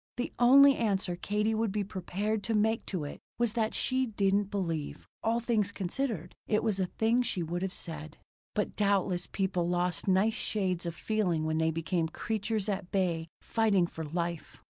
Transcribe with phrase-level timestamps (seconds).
[0.17, 4.49] The only answer Katie would be prepared to make to it was that she didn't
[4.49, 8.17] believe, all things considered, it was a thing she would have said.
[8.55, 13.85] But doubtless people lost nice shades of feeling when they became creatures at bay fighting
[13.85, 14.59] for life.